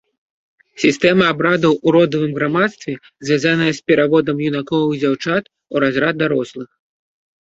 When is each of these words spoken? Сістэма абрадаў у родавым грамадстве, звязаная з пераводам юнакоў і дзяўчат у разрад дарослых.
Сістэма 0.83 1.25
абрадаў 1.33 1.73
у 1.89 1.91
родавым 1.97 2.31
грамадстве, 2.39 2.93
звязаная 3.29 3.69
з 3.81 3.91
пераводам 3.91 4.37
юнакоў 4.49 4.83
і 4.95 5.03
дзяўчат 5.05 5.43
у 5.75 5.85
разрад 5.85 6.13
дарослых. 6.23 6.69